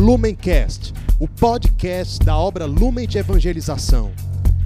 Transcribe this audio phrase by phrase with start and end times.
[0.00, 4.10] Lumencast, o podcast da obra Lumen de Evangelização.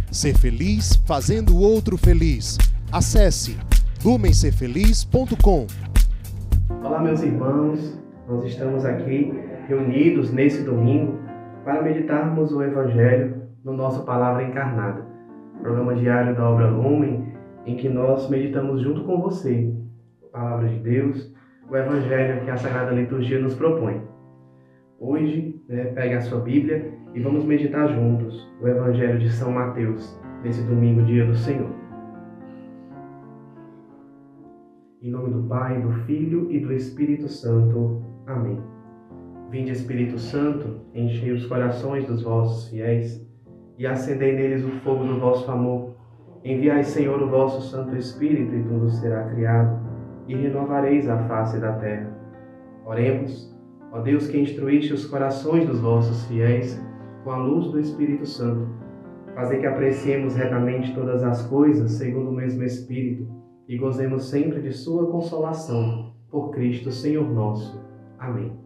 [0.09, 2.57] Ser feliz fazendo o outro feliz.
[2.93, 3.59] Acesse
[4.05, 5.67] lumencerfeliz.com.
[6.85, 8.01] Olá, meus irmãos.
[8.29, 9.35] Nós estamos aqui
[9.67, 11.19] reunidos nesse domingo
[11.65, 15.05] para meditarmos o Evangelho no nosso Palavra Encarnada,
[15.61, 17.35] programa diário da obra Lumen,
[17.67, 19.75] em que nós meditamos junto com você
[20.33, 21.35] a Palavra de Deus,
[21.69, 24.14] o Evangelho que a Sagrada Liturgia nos propõe.
[25.07, 30.19] Hoje, né, pegue a sua Bíblia e vamos meditar juntos o Evangelho de São Mateus,
[30.43, 31.69] nesse domingo, dia do Senhor.
[35.03, 38.03] Em nome do Pai, do Filho e do Espírito Santo.
[38.27, 38.59] Amém.
[39.51, 43.23] Vinde, Espírito Santo, enchei os corações dos vossos fiéis
[43.77, 45.97] e acendei neles o fogo do vosso amor.
[46.43, 49.87] Enviai, Senhor, o vosso Santo Espírito e tudo será criado
[50.27, 52.11] e renovareis a face da terra.
[52.87, 53.54] Oremos.
[53.95, 56.85] Ó Deus que instruíste os corações dos vossos fiéis
[57.23, 58.67] com a luz do Espírito Santo,
[59.37, 63.25] fazei que apreciemos retamente todas as coisas segundo o mesmo Espírito
[63.69, 66.13] e gozemos sempre de Sua consolação.
[66.29, 67.81] Por Cristo, Senhor nosso.
[68.19, 68.59] Amém.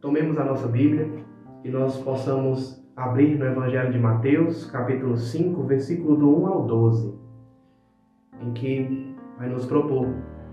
[0.00, 1.06] Tomemos a nossa Bíblia
[1.62, 7.14] e nós possamos abrir no Evangelho de Mateus, capítulo 5, versículo do 1 ao 12,
[8.40, 10.08] em que vai nos propor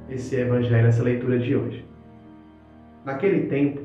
[0.09, 1.85] esse Evangelho, essa leitura de hoje.
[3.05, 3.84] Naquele tempo,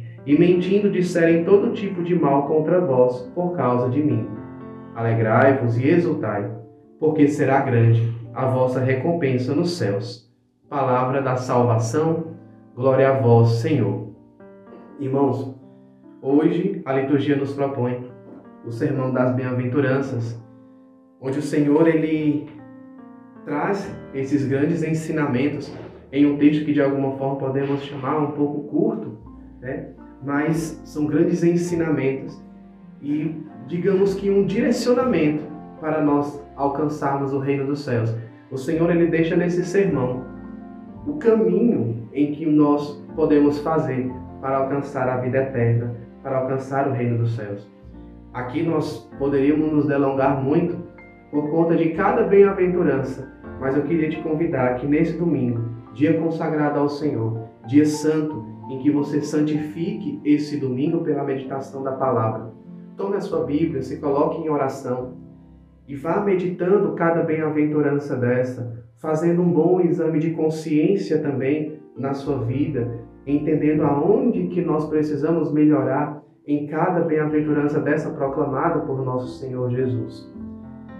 [0.25, 4.27] e mentindo disserem todo tipo de mal contra vós por causa de mim.
[4.95, 6.51] Alegrai-vos e exultai,
[6.99, 10.31] porque será grande a vossa recompensa nos céus.
[10.69, 12.35] Palavra da salvação,
[12.75, 14.09] glória a vós, Senhor.
[14.99, 15.55] Irmãos,
[16.21, 18.09] hoje a liturgia nos propõe
[18.65, 20.39] o sermão das bem-aventuranças,
[21.19, 22.47] onde o Senhor ele
[23.43, 25.75] traz esses grandes ensinamentos
[26.11, 29.17] em um texto que de alguma forma podemos chamar um pouco curto,
[29.59, 29.93] né?
[30.23, 32.41] Mas são grandes ensinamentos
[33.01, 33.35] e,
[33.67, 35.43] digamos que, um direcionamento
[35.79, 38.15] para nós alcançarmos o reino dos céus.
[38.51, 40.23] O Senhor ele deixa nesse sermão
[41.07, 46.91] o caminho em que nós podemos fazer para alcançar a vida eterna, para alcançar o
[46.91, 47.67] reino dos céus.
[48.33, 50.77] Aqui nós poderíamos nos delongar muito
[51.31, 56.79] por conta de cada bem-aventurança, mas eu queria te convidar que nesse domingo, dia consagrado
[56.79, 62.53] ao Senhor, dia santo, em que você santifique esse domingo pela meditação da palavra.
[62.95, 65.17] Tome a sua Bíblia, se coloque em oração
[65.85, 72.45] e vá meditando cada bem-aventurança dessa, fazendo um bom exame de consciência também na sua
[72.45, 79.69] vida, entendendo aonde que nós precisamos melhorar em cada bem-aventurança dessa proclamada por nosso Senhor
[79.69, 80.33] Jesus.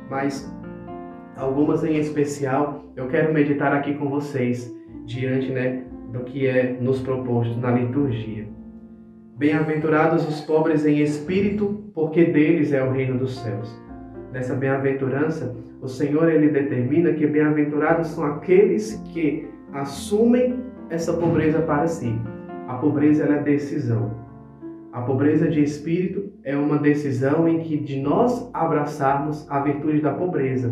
[0.09, 0.53] Mas
[1.38, 7.01] algumas em especial eu quero meditar aqui com vocês diante né, do que é nos
[7.01, 8.47] proposto na liturgia.
[9.38, 13.81] Bem-aventurados os pobres em espírito, porque deles é o reino dos céus.
[14.31, 21.88] Nessa bem-aventurança, o Senhor ele determina que bem-aventurados são aqueles que assumem essa pobreza para
[21.88, 22.13] si.
[22.67, 24.11] A pobreza é decisão.
[24.91, 30.13] A pobreza de espírito é uma decisão em que de nós abraçarmos a virtude da
[30.13, 30.71] pobreza.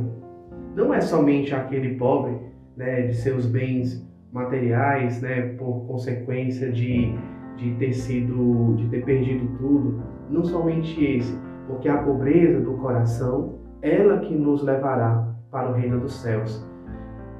[0.75, 2.37] Não é somente aquele pobre,
[2.75, 7.13] né, de seus bens materiais, né, por consequência de,
[7.57, 11.37] de ter sido, de ter perdido tudo, não somente esse,
[11.67, 16.67] porque a pobreza do coração, ela que nos levará para o reino dos céus.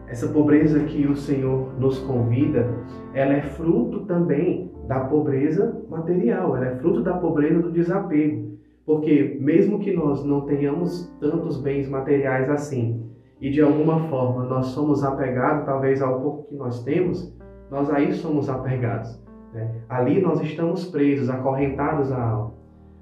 [0.07, 2.67] Essa pobreza que o Senhor nos convida,
[3.13, 8.57] ela é fruto também da pobreza material, ela é fruto da pobreza do desapego.
[8.85, 13.07] Porque mesmo que nós não tenhamos tantos bens materiais assim,
[13.41, 17.35] e de alguma forma nós somos apegados talvez ao pouco que nós temos,
[17.71, 19.21] nós aí somos apegados.
[19.53, 19.81] Né?
[19.87, 22.53] Ali nós estamos presos, acorrentados à alma.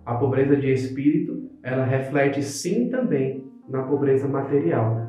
[0.05, 5.07] A pobreza de espírito ela reflete sim também na pobreza material.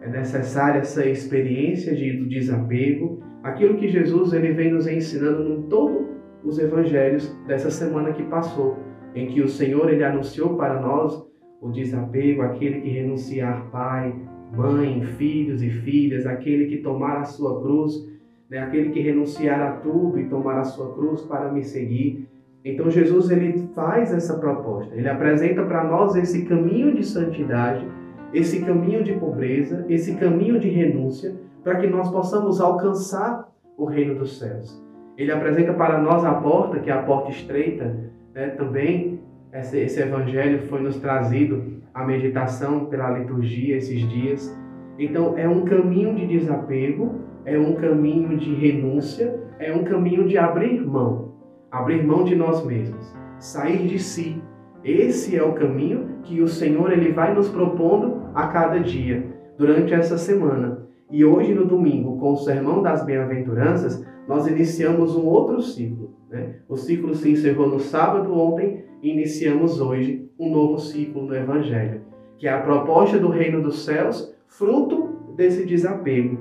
[0.00, 5.62] É necessária essa experiência de, do desapego, aquilo que Jesus ele vem nos ensinando em
[5.68, 6.06] todos
[6.42, 8.76] os evangelhos dessa semana que passou,
[9.14, 11.24] em que o Senhor ele anunciou para nós
[11.60, 14.14] o desapego, aquele que renunciar pai,
[14.56, 18.08] mãe, filhos e filhas, aquele que tomar a sua cruz,
[18.50, 22.28] né, aquele que renunciar a tudo e tomar a sua cruz para me seguir.
[22.64, 27.86] Então Jesus ele faz essa proposta, ele apresenta para nós esse caminho de santidade,
[28.32, 34.14] esse caminho de pobreza, esse caminho de renúncia, para que nós possamos alcançar o reino
[34.14, 34.82] dos céus.
[35.16, 37.94] Ele apresenta para nós a porta, que é a porta estreita,
[38.34, 38.48] né?
[38.48, 39.20] também
[39.52, 44.58] esse, esse evangelho foi nos trazido a meditação pela liturgia esses dias.
[44.98, 50.36] Então é um caminho de desapego, é um caminho de renúncia, é um caminho de
[50.36, 51.34] abrir mão
[51.74, 54.40] abrir mão de nós mesmos, sair de si.
[54.84, 59.26] Esse é o caminho que o Senhor ele vai nos propondo a cada dia,
[59.58, 60.86] durante essa semana.
[61.10, 66.14] E hoje, no domingo, com o Sermão das Bem-aventuranças, nós iniciamos um outro ciclo.
[66.34, 66.56] Né?
[66.68, 72.00] O ciclo se encerrou no sábado ontem e iniciamos hoje um novo ciclo no Evangelho,
[72.36, 76.38] que é a proposta do reino dos céus, fruto desse desapego.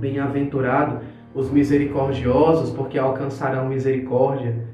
[0.00, 1.00] Bem-aventurado
[1.34, 4.64] os misericordiosos, porque alcançarão misericórdia.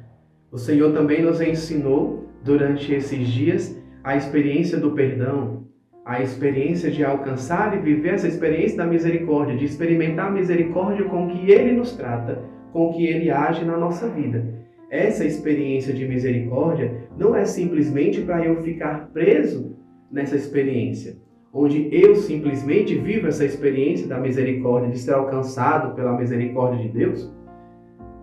[0.52, 5.64] O Senhor também nos ensinou durante esses dias a experiência do perdão,
[6.04, 11.26] a experiência de alcançar e viver essa experiência da misericórdia, de experimentar a misericórdia com
[11.26, 12.40] que Ele nos trata,
[12.72, 14.44] com que Ele age na nossa vida.
[14.90, 19.76] Essa experiência de misericórdia não é simplesmente para eu ficar preso
[20.10, 21.16] nessa experiência,
[21.52, 27.32] onde eu simplesmente vivo essa experiência da misericórdia, de ser alcançado pela misericórdia de Deus,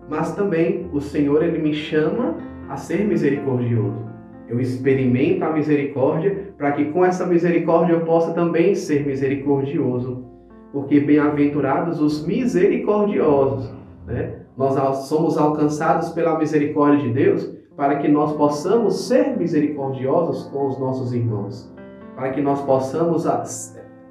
[0.08, 2.36] mas também o Senhor ele me chama
[2.68, 4.10] a ser misericordioso.
[4.48, 10.24] Eu experimento a misericórdia para que com essa misericórdia eu possa também ser misericordioso.
[10.72, 13.72] Porque bem-aventurados os misericordiosos.
[14.06, 14.39] Né?
[14.60, 20.78] Nós somos alcançados pela misericórdia de Deus para que nós possamos ser misericordiosos com os
[20.78, 21.72] nossos irmãos
[22.20, 23.26] para que nós possamos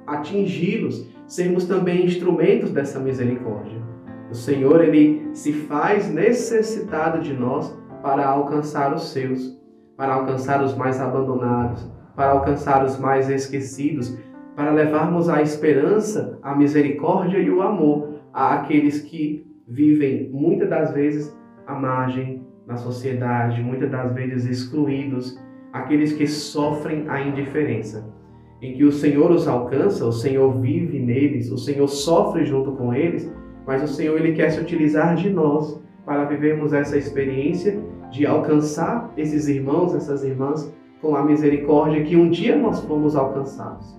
[0.04, 3.80] atingi-los, sermos também instrumentos dessa misericórdia.
[4.28, 7.72] O Senhor, ele se faz necessitado de nós
[8.02, 9.56] para alcançar os seus,
[9.96, 14.18] para alcançar os mais abandonados, para alcançar os mais esquecidos,
[14.56, 21.38] para levarmos a esperança, a misericórdia e o amor àqueles que vivem muitas das vezes
[21.64, 25.40] à margem na sociedade, muitas das vezes excluídos,
[25.72, 28.12] aqueles que sofrem a indiferença,
[28.60, 32.92] em que o Senhor os alcança, o Senhor vive neles, o Senhor sofre junto com
[32.92, 33.32] eles,
[33.66, 37.80] mas o Senhor ele quer se utilizar de nós para vivermos essa experiência
[38.10, 43.98] de alcançar esses irmãos, essas irmãs com a misericórdia que um dia nós fomos alcançados.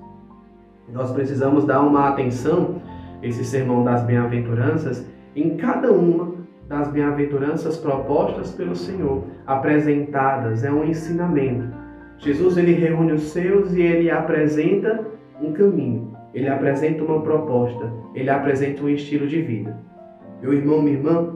[0.91, 2.81] Nós precisamos dar uma atenção
[3.23, 6.33] esse sermão das bem-aventuranças em cada uma
[6.67, 11.67] das bem-aventuranças propostas pelo Senhor, apresentadas, é um ensinamento.
[12.17, 15.05] Jesus ele reúne os seus e ele apresenta
[15.41, 19.77] um caminho, ele apresenta uma proposta, ele apresenta um estilo de vida.
[20.41, 21.35] Meu irmão, minha irmã,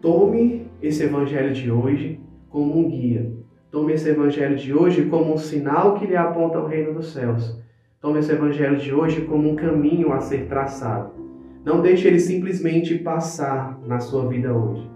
[0.00, 3.32] tome esse evangelho de hoje como um guia.
[3.70, 7.58] Tome esse evangelho de hoje como um sinal que lhe aponta ao reino dos céus.
[8.00, 11.21] Tome esse evangelho de hoje como um caminho a ser traçado.
[11.64, 14.90] Não deixe ele simplesmente passar na sua vida hoje,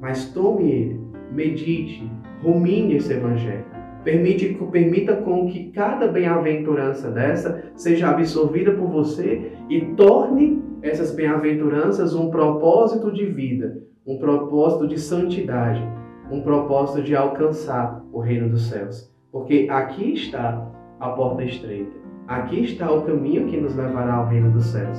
[0.00, 1.00] mas tome ele,
[1.32, 2.10] medite,
[2.42, 3.64] rumine esse evangelho.
[4.02, 12.14] Permite, permita com que cada bem-aventurança dessa seja absorvida por você e torne essas bem-aventuranças
[12.14, 15.82] um propósito de vida, um propósito de santidade,
[16.30, 19.12] um propósito de alcançar o reino dos céus.
[19.30, 21.92] Porque aqui está a porta estreita,
[22.26, 24.98] aqui está o caminho que nos levará ao reino dos céus.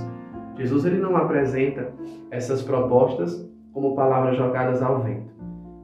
[0.59, 1.93] Jesus ele não apresenta
[2.29, 5.33] essas propostas como palavras jogadas ao vento,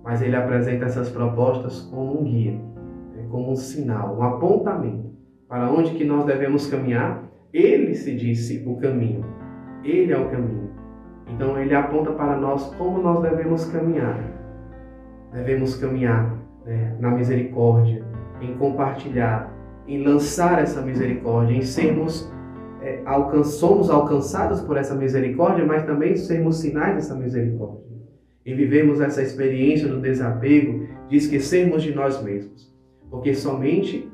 [0.03, 2.51] mas ele apresenta essas propostas como um guia,
[3.15, 5.15] né, como um sinal, um apontamento
[5.47, 7.23] para onde que nós devemos caminhar.
[7.53, 9.23] Ele se disse o caminho,
[9.81, 10.69] ele é o caminho.
[11.27, 14.19] Então ele aponta para nós como nós devemos caminhar.
[15.31, 18.03] Devemos caminhar né, na misericórdia,
[18.41, 19.53] em compartilhar,
[19.87, 22.29] em lançar essa misericórdia, em sermos
[22.85, 27.83] é, alcan somos alcançados por essa misericórdia, mas também sermos sinais dessa misericórdia.
[28.45, 32.71] E vivemos essa experiência do desapego, de esquecermos de nós mesmos.
[33.09, 34.07] Porque somente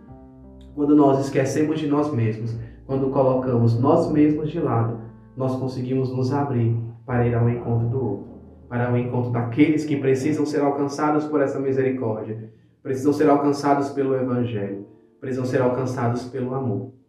[0.74, 5.02] quando nós esquecemos de nós mesmos, quando colocamos nós mesmos de lado,
[5.36, 6.74] nós conseguimos nos abrir
[7.06, 8.32] para ir ao encontro do outro,
[8.70, 14.16] para o encontro daqueles que precisam ser alcançados por essa misericórdia, precisam ser alcançados pelo
[14.16, 14.88] Evangelho.
[15.20, 17.01] precisam ser alcançados pelo amor.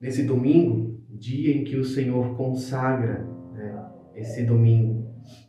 [0.00, 5.04] Nesse domingo, dia em que o Senhor consagra, né, esse domingo,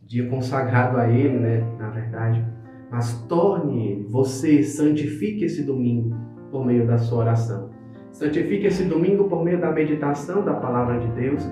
[0.06, 2.44] dia consagrado a Ele, né, na verdade,
[2.90, 6.14] mas torne você santifique esse domingo
[6.50, 7.70] por meio da sua oração.
[8.10, 11.42] Santifique esse domingo por meio da meditação da palavra de Deus,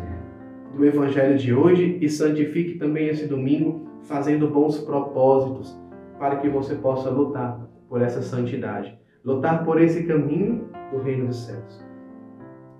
[0.77, 5.75] do evangelho de hoje e santifique também esse domingo fazendo bons propósitos
[6.19, 11.47] para que você possa lutar por essa santidade, lutar por esse caminho do reino dos
[11.47, 11.90] céus.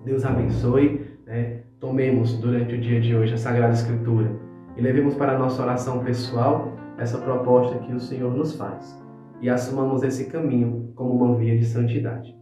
[0.03, 1.61] Deus abençoe, né?
[1.79, 4.31] tomemos durante o dia de hoje a Sagrada Escritura
[4.75, 8.99] e levemos para a nossa oração pessoal essa proposta que o Senhor nos faz
[9.41, 12.35] e assumamos esse caminho como uma via de santidade.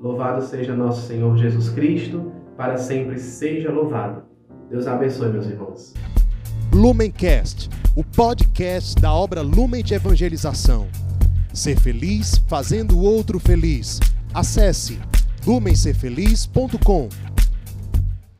[0.00, 4.22] Louvado seja nosso Senhor Jesus Cristo, para sempre seja louvado.
[4.68, 5.94] Deus abençoe, meus irmãos.
[6.72, 10.88] Lumencast, o podcast da obra Lumen de Evangelização.
[11.52, 13.98] Ser feliz fazendo o outro feliz.
[14.34, 14.98] Acesse
[15.46, 17.35] lumencerfeliz.com.